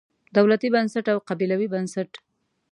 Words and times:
دولتي 0.37 0.67
بنسټ 0.73 1.05
او 1.13 1.17
قبیلوي 1.29 1.67
بنسټ. 1.73 2.11